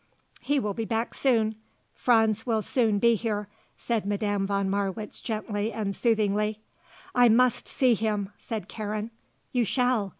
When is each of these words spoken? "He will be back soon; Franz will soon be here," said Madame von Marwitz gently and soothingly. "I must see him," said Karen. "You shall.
"He 0.41 0.59
will 0.59 0.73
be 0.73 0.83
back 0.83 1.13
soon; 1.13 1.53
Franz 1.93 2.43
will 2.43 2.63
soon 2.63 2.97
be 2.97 3.13
here," 3.13 3.47
said 3.77 4.03
Madame 4.03 4.47
von 4.47 4.67
Marwitz 4.67 5.19
gently 5.19 5.71
and 5.71 5.95
soothingly. 5.95 6.59
"I 7.13 7.29
must 7.29 7.67
see 7.67 7.93
him," 7.93 8.29
said 8.39 8.67
Karen. 8.67 9.11
"You 9.51 9.63
shall. 9.63 10.09